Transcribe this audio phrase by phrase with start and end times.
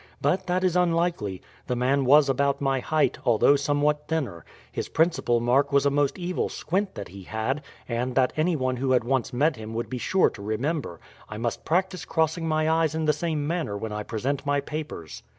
[0.19, 1.43] But that is unlikely.
[1.67, 4.43] The man was about my height, although somewhat thinner.
[4.71, 8.93] His principal mark was a most evil squint that he had, and that anyone who
[8.93, 10.99] had once met him would be sure to remember.
[11.29, 15.21] I must practice crossing my eyes in the same manner when I present my papers."